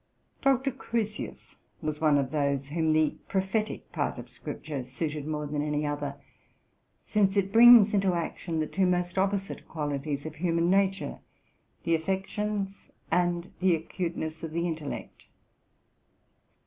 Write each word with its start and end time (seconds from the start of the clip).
Doctor 0.41 0.71
Crusius 0.71 1.57
was 1.79 2.01
one 2.01 2.17
of 2.17 2.31
those 2.31 2.69
whom 2.69 2.91
the 2.91 3.11
prophetic 3.27 3.91
part 3.91 4.17
of 4.17 4.29
Scripture 4.31 4.83
suited 4.83 5.27
more 5.27 5.45
than 5.45 5.61
any 5.61 5.85
other, 5.85 6.15
since 7.05 7.37
it 7.37 7.53
brings 7.53 7.93
into 7.93 8.15
action 8.15 8.59
the 8.59 8.65
two 8.65 8.87
most 8.87 9.19
opposite 9.19 9.67
quali 9.67 9.99
ties 9.99 10.25
of 10.25 10.37
human 10.37 10.71
nature, 10.71 11.19
the 11.83 11.93
affections, 11.93 12.87
and 13.11 13.51
the 13.59 13.75
acuteness 13.75 14.41
of 14.41 14.53
the 14.53 14.67
intellect. 14.67 15.27